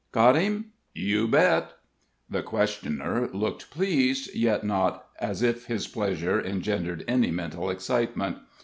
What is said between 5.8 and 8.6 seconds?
pleasure engendered any mental excitement.